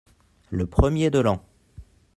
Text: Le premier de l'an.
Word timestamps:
Le 0.49 0.65
premier 0.65 1.11
de 1.11 1.19
l'an. 1.19 1.45